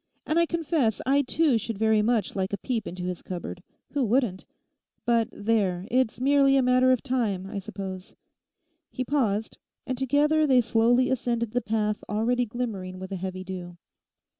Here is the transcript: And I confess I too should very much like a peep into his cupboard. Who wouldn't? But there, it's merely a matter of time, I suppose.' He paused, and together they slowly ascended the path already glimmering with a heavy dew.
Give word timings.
And 0.25 0.39
I 0.39 0.47
confess 0.47 0.99
I 1.05 1.21
too 1.21 1.59
should 1.59 1.77
very 1.77 2.01
much 2.01 2.35
like 2.35 2.53
a 2.53 2.57
peep 2.57 2.87
into 2.87 3.03
his 3.03 3.21
cupboard. 3.21 3.61
Who 3.91 4.03
wouldn't? 4.03 4.45
But 5.05 5.29
there, 5.31 5.85
it's 5.91 6.19
merely 6.19 6.57
a 6.57 6.63
matter 6.63 6.91
of 6.91 7.03
time, 7.03 7.45
I 7.45 7.59
suppose.' 7.59 8.15
He 8.89 9.05
paused, 9.05 9.59
and 9.85 9.99
together 9.99 10.47
they 10.47 10.61
slowly 10.61 11.11
ascended 11.11 11.51
the 11.51 11.61
path 11.61 12.03
already 12.09 12.47
glimmering 12.47 12.97
with 12.97 13.11
a 13.11 13.15
heavy 13.15 13.43
dew. 13.43 13.77